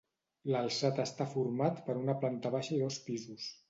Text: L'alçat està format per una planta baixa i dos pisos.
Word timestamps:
L'alçat 0.53 1.03
està 1.05 1.29
format 1.35 1.79
per 1.91 1.99
una 2.03 2.19
planta 2.25 2.57
baixa 2.61 2.79
i 2.81 2.85
dos 2.85 3.03
pisos. 3.09 3.53